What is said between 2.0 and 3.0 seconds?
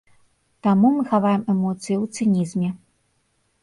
у цынізме.